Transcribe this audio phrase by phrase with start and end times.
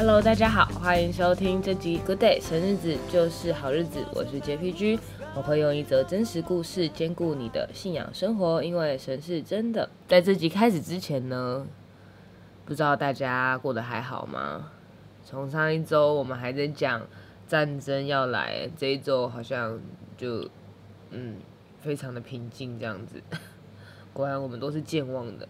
[0.00, 4.98] Hello，大家好，欢迎收听这集 Good Day，神日子就是好日子，我是 JPG，
[5.36, 9.90] 我会用一则真实故事兼顾你的信仰生活，因为神是真的。
[10.08, 11.66] 在这集开始之前呢，
[12.64, 14.70] 不知道大家过得还好吗？
[15.22, 17.02] 从上一周我们还在讲
[17.46, 19.78] 战争要来，这一周好像
[20.16, 20.48] 就
[21.10, 21.36] 嗯
[21.82, 23.22] 非常的平静这样子，
[24.14, 25.46] 果然我们都是健忘的。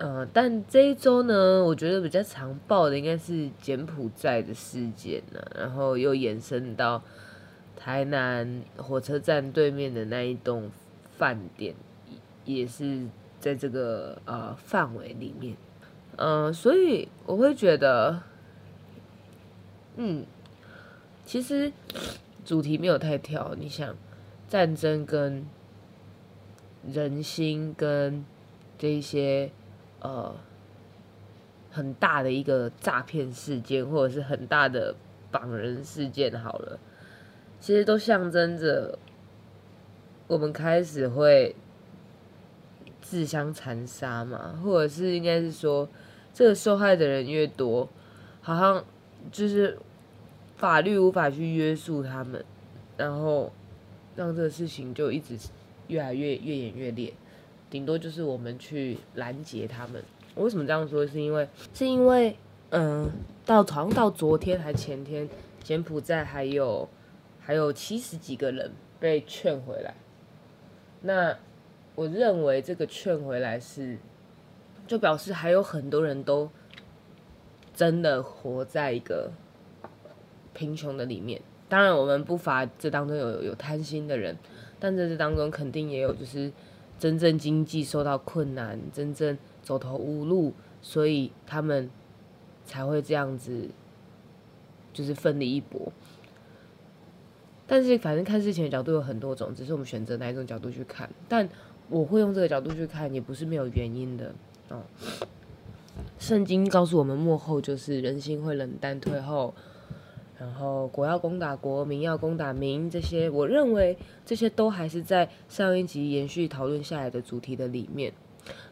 [0.00, 7.02] 嗯，但这一周呢，我觉得比较常报的应该是柬埔寨的事件呢，然后又延伸到
[7.76, 10.70] 台南火车站对面的那一栋
[11.16, 11.74] 饭店，
[12.44, 13.08] 也是
[13.40, 15.56] 在这个呃范围里面。
[16.14, 18.22] 嗯，所以我会觉得，
[19.96, 20.24] 嗯，
[21.24, 21.72] 其实
[22.44, 23.52] 主题没有太跳。
[23.58, 23.96] 你想，
[24.48, 25.44] 战争跟
[26.86, 28.24] 人心跟
[28.78, 29.50] 这一些。
[30.00, 30.34] 呃，
[31.70, 34.94] 很大的一个诈骗事件，或者是很大的
[35.30, 36.78] 绑人事件，好了，
[37.60, 38.98] 其实都象征着
[40.26, 41.54] 我们开始会
[43.00, 45.88] 自相残杀嘛，或者是应该是说，
[46.32, 47.88] 这个受害的人越多，
[48.40, 48.84] 好像
[49.32, 49.78] 就是
[50.56, 52.44] 法律无法去约束他们，
[52.96, 53.52] 然后
[54.14, 55.36] 让这个事情就一直
[55.88, 57.12] 越来越越演越烈。
[57.70, 60.02] 顶多就是我们去拦截他们。
[60.34, 61.06] 我为什么这样说？
[61.06, 62.36] 是因为是因为，
[62.70, 63.10] 嗯，
[63.44, 65.28] 到好像到昨天还前天，
[65.62, 66.88] 柬埔寨还有
[67.40, 68.70] 还有七十几个人
[69.00, 69.94] 被劝回来。
[71.02, 71.36] 那
[71.94, 73.98] 我认为这个劝回来是，
[74.86, 76.48] 就表示还有很多人都
[77.74, 79.30] 真的活在一个
[80.54, 81.42] 贫穷的里面。
[81.68, 84.38] 当然，我们不乏这当中有有贪心的人，
[84.78, 86.50] 但在这当中肯定也有就是。
[86.98, 90.52] 真正经济受到困难，真正走投无路，
[90.82, 91.88] 所以他们
[92.66, 93.68] 才会这样子，
[94.92, 95.92] 就是奋力一搏。
[97.66, 101.08] 但是反正看事情的角度有很多种，只是我们选择哪一种角度去看。
[101.28, 101.48] 但
[101.88, 104.34] 我会用这个角度去看，也不是没有原因的
[104.68, 104.82] 哦。
[106.18, 109.54] 圣经告诉我们，幕后就是人心会冷淡退后。
[110.38, 118.12] 然后国要攻打国，民要攻打民，这些我认为这些都还是在上一集延续讨论下来的主题的里面。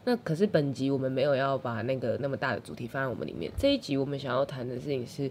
[0.04, 3.50] 那可是本集我们没有要把那个那么大的主题放在我们里面。
[3.58, 5.28] 这一集我们想要谈的事情是：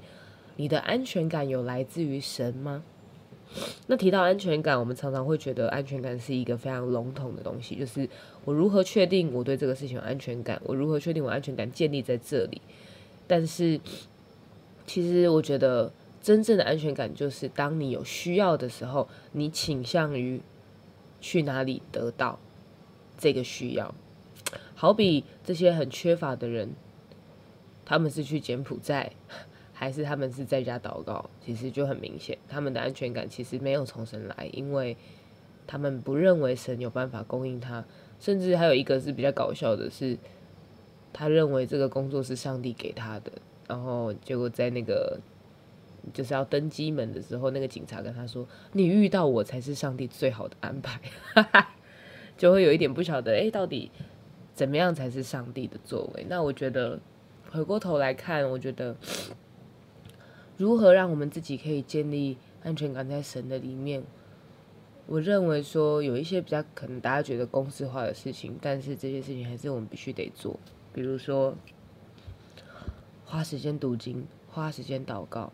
[0.58, 2.84] 你的安全感有来自于神吗？
[3.88, 8.10] 那提到安全感，我们常常会觉得安全感是一个非常笼统的东西，就是
[8.44, 10.62] 我如何确定我对这个事情有安全感？
[10.66, 12.62] 我如何确定我安全感建立在这里？
[13.26, 13.80] 但是
[14.86, 15.90] 其实我觉得。
[16.26, 20.42] 真正的安全感就是，当你有需要的时候，你倾向于
[21.22, 22.40] 去哪里得到
[23.16, 23.94] 这个需要。
[24.74, 26.72] 好比这些很缺乏的人，
[27.86, 29.12] 他们是去柬埔寨，
[29.72, 34.98] 还是他们是在家祷告，其实就很明显，他们的安全感其实没有从神来，因为
[35.68, 37.86] 他们不认为神有办法供应他。
[38.20, 40.18] 甚至还有一个是比较搞笑的，是
[41.14, 43.32] 他认为这个工作是上帝给他的，
[43.68, 45.20] 然后结果在那个。
[46.14, 51.00] 就是要登机门的时候，那个警察跟他说：“你遇到我才是上帝最好的安排。
[52.38, 53.92] ”就会有一点不晓得，哎，到底
[54.54, 56.26] 怎么样才是上帝的作为？
[56.30, 57.00] 那我觉得
[57.52, 58.96] 回过头来看，我觉得
[60.58, 64.04] 如何让我们自己可以建立安全感在神的里面？
[65.08, 70.60] 我认为说有一些比较可能大家觉得公式化的事情，但是这些事情还是我们必须得做，
[70.92, 71.56] 比如说
[73.24, 75.54] 花时间读经，花时间祷告。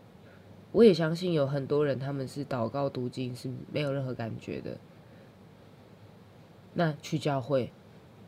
[0.72, 4.78] 我也相信有很多人，他们是祷告读经是没有任何感觉的。
[6.74, 7.70] 那去教会，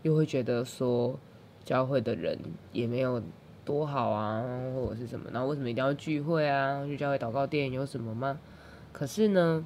[0.03, 1.19] 又会觉得说
[1.65, 2.38] 教会的人
[2.72, 3.22] 也没有
[3.65, 4.44] 多好啊，
[4.75, 5.31] 或者是什么？
[5.33, 6.84] 那为什么一定要聚会啊？
[6.87, 8.38] 去教会祷告店有什么吗？
[8.93, 9.65] 可是呢，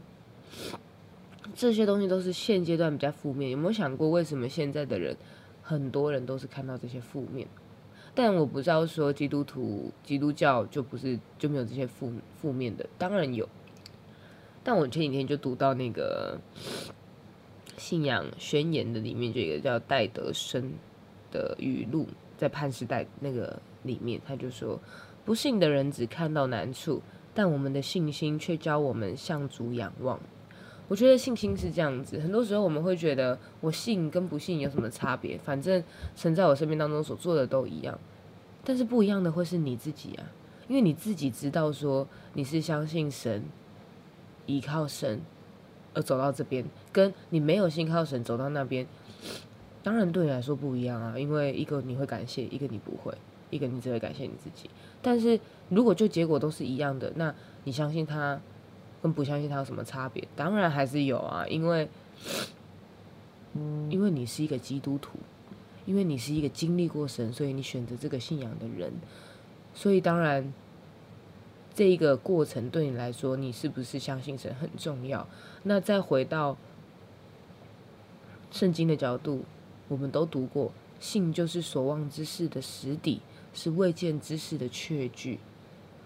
[1.55, 3.51] 这些东西都是现阶段比较负面。
[3.51, 5.17] 有没有想过，为什么现在的人，
[5.61, 7.49] 很多人都是看到这些负面？
[8.15, 13.49] 但我不知道说基督徒、基督教就不是就没有这些负负面的，当然有。
[14.65, 16.39] 但我前几天就读到那个
[17.77, 20.73] 信仰宣言的里面，就一个叫戴德生
[21.31, 22.07] 的语录，
[22.37, 24.79] 在潘时代那个里面，他就说：
[25.25, 27.01] 不信的人只看到难处，
[27.33, 30.21] 但我们的信心却教我们向主仰望。
[30.89, 35.39] 我觉得信心是这样子，很多时候我们会觉得我信跟不信有什么差别？
[35.39, 35.83] 反正
[36.17, 37.99] 神在我生命当中所做的都一样，
[38.65, 40.25] 但是不一样的会是你自己啊，
[40.67, 43.45] 因为你自己知道说你是相信神、
[44.47, 45.21] 依靠神
[45.93, 48.87] 而走到这边，跟你没有信靠神走到那边，
[49.83, 51.19] 当然对你来说不一样啊。
[51.19, 53.13] 因为一个你会感谢，一个你不会。
[53.51, 54.69] 一个你只会感谢你自己。
[55.01, 55.41] 但是
[55.71, 58.39] 如果就结果都是一样的，那你相信他
[59.03, 60.27] 跟不相信他有什么差别？
[60.35, 61.89] 当然还是有啊，因为，
[63.89, 65.19] 因为你是一个基督徒，
[65.87, 68.93] 因为你是一个经历过神，所以你选择这个信仰的人，
[69.75, 70.53] 所以当然
[71.75, 75.27] 这一个过程对你来说，你是不是相信神很重要？
[75.63, 76.57] 那再回到
[78.51, 79.45] 圣经的角度，
[79.89, 83.21] 我们都读过，信就是所望之事的实底。
[83.55, 85.41] 是未见之事的确据。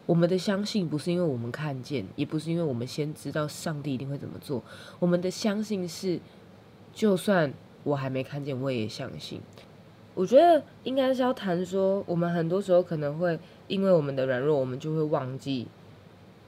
[0.04, 4.62] 我们的相信不是因为我们看见，也不是因为我们先知道上帝一定会怎么做。
[4.98, 6.18] 我们的相信是，
[6.92, 7.54] 就算
[7.84, 9.40] 我还没看见，我也相信。
[10.14, 13.38] 我觉得应该是要谈说，我们很多时候可能会
[13.68, 15.68] 因为我们的软弱，我们就会忘记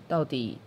[0.09, 0.59] 到底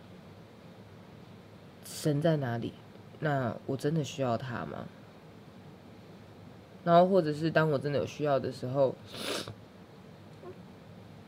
[1.84, 2.72] 神在哪里。
[3.20, 4.88] 那我真的需要他吗？
[6.86, 8.96] 然后或者是当我真的有需要的时候。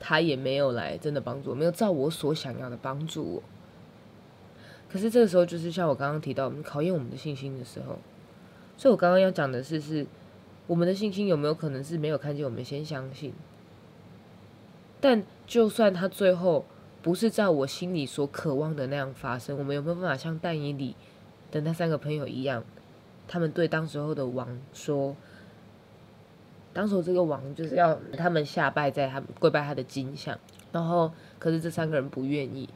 [0.10, 3.44] 他也没有来真的帮助我，没有照我所想要的帮助我。
[4.92, 8.00] 可是这个时候，就是像我刚刚提到，考验我们的信心的时候。
[8.76, 10.08] 所以我刚刚要讲的是，是
[10.66, 13.32] 我们的信心有没有可能是没有看见，我们先相信。
[15.00, 16.66] 但就算他最后
[17.04, 20.96] 不是照我心里所渴望的那样发生，我们有没有办法像但以里
[21.52, 22.64] 的那三个朋友一样，
[23.28, 25.16] 他们对当时候的王说？
[26.74, 30.38] 当时这个王就是要他们下拜在他跪拜他的金像，
[30.72, 32.70] 然后可是这三个人不愿意，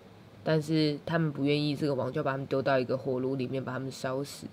[0.43, 4.47] 但是他们不愿意，这个王就把他们丢到一个火炉里面把他们烧死。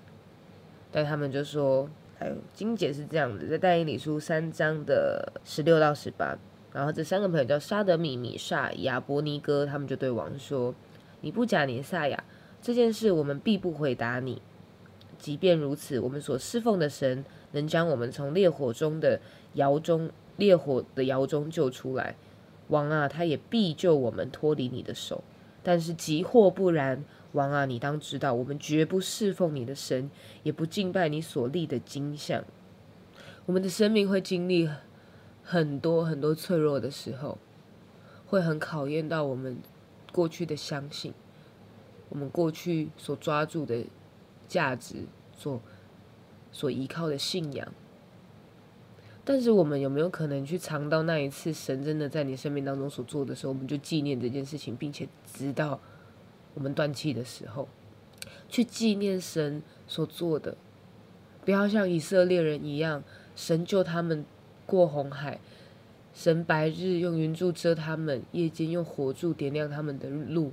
[0.92, 1.88] 但他们就说，
[2.18, 6.36] 还有金姐是这样的，在《但以理书》三章的十六到十八，
[6.72, 10.74] 然后这三个朋友叫沙德米、米萨、亚伯尼哥，他们就对王说
[11.22, 12.24] ：“你不假尼撒亚，
[12.60, 14.42] 这件事我们必不回答你。
[15.20, 19.20] 即便如此，我们所侍奉的神。”能将我们从烈火中的
[19.54, 22.14] 窑中烈火的窑中救出来，
[22.68, 25.24] 王啊，他也必救我们脱离你的手。
[25.60, 30.08] 但是急或不然，王啊，你当知道，我们绝不侍奉你的神，
[30.44, 32.44] 也不敬拜你所立的金像。
[33.46, 34.70] 我们的生命会经历
[35.42, 37.36] 很多很多脆弱的时候，
[38.26, 39.58] 会很考验到我们
[40.12, 41.12] 过去的相信，
[42.10, 43.84] 我们过去所抓住的
[44.50, 45.62] 价值所。
[46.52, 47.72] 所依靠的信仰，
[49.24, 55.78] 但是我们有没有可能去尝到那一次神真的在你生命当中所做的时候，我们就纪念这件事情，并且直到
[56.54, 57.68] 我们断气的时候，
[58.48, 60.56] 去纪念神所做的，
[61.44, 63.04] 不要像以色列人一样，
[63.36, 64.24] 神救他们
[64.66, 65.38] 过红海，
[66.12, 70.52] 神白日用云柱遮他们，夜间用火柱点亮他们的路，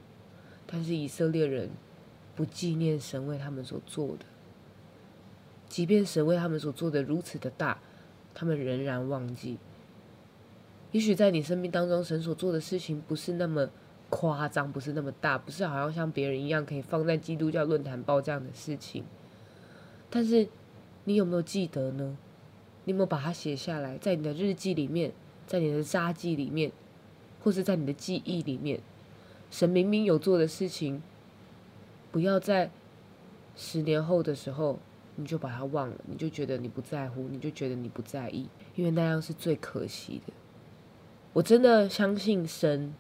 [0.68, 1.72] 但是以色列人
[2.38, 4.26] 不纪念神为他们所做的。
[5.68, 7.80] 即便神为他们所做的如此的大，
[8.34, 9.58] 他们仍然忘记。
[10.94, 13.68] 也许在你生命当中，神所做的事情不是那么
[14.10, 19.04] 夸张，不是那么大，不是好像像别人一样可以放在基督教论坛报这样的事情。
[20.10, 20.48] 但是
[21.04, 22.16] 你有没有记得呢？
[22.86, 25.12] 你有没有把它写下来，在你的日记里面，
[25.46, 26.72] 在你的札记里面，
[27.44, 28.80] 或是在你的记忆里面？
[29.52, 31.02] 神明明有做的事情，
[32.18, 32.72] 不要在
[33.56, 34.80] 十年后的时候。
[35.20, 40.34] 你就把它忘了，你就觉得你不在乎，你就觉得你不在意，因为那样是最可惜的。
[41.34, 42.94] 我真的相信神，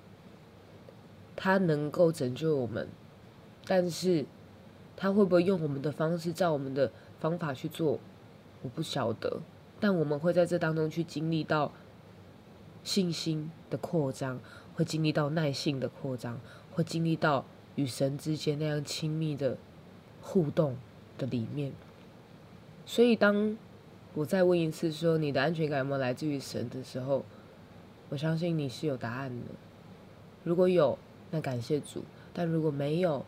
[1.35, 2.87] 他能够拯救我们，
[3.67, 4.25] 但是
[4.95, 7.99] 他会不会用我们的方式，照我们的方法去做，
[8.63, 9.39] 我不晓得。
[9.79, 11.71] 但我们会在这当中去经历到
[12.83, 14.39] 信心的扩张，
[14.73, 16.39] 会经历到耐性的扩张，
[16.71, 17.45] 会经历到
[17.77, 19.57] 与神之间那样亲密的
[20.21, 20.75] 互动
[21.17, 21.71] 的里面。
[22.85, 23.57] 所以，当
[24.13, 27.23] 我再问一次说你的安全感有没有来自于神的时候，
[28.09, 29.45] 我相信你是有答案的。
[30.43, 30.97] 如果有，
[31.31, 32.01] 那感谢主；
[32.33, 33.25] 但如果没有，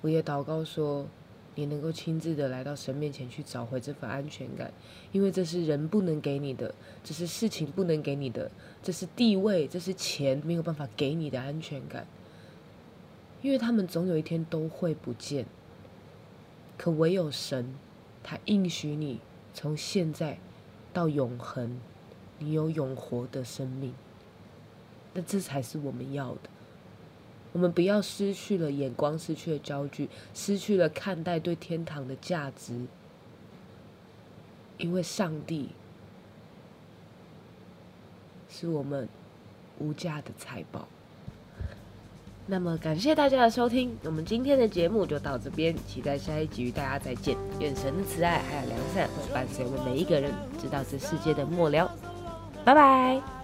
[0.00, 1.06] 我也祷告说
[1.54, 4.70] 你能够亲自的来到神面前去找回这份安全感，
[5.12, 8.50] 因为这是人不能给你的，这是事情不能给你的，
[8.82, 12.06] 这是地位，这是钱没有办法给你的安全感，
[13.44, 15.44] 因为他们总有一天都会不见，
[16.78, 17.74] 可唯有神。
[18.22, 19.20] 他应许你，
[19.52, 20.38] 从现在
[20.94, 21.78] 到永恒，
[22.38, 23.92] 你有永活的生命。
[25.12, 26.48] 那这才是我们要的。
[27.52, 32.86] 我们不要失去了眼光，失去了焦距，失去了看待对天堂的价值，
[34.78, 35.68] 因为上帝
[38.48, 39.06] 是我们
[39.78, 40.88] 无价的财宝。
[42.46, 47.36] 那么感谢大家的收听，我们今天的节目就到这边，期待下一集与大家再见。
[47.58, 51.90] 愿神的慈爱还有良善会伴随我们每一个人，直到这世界的末了。
[52.64, 53.43] 拜拜。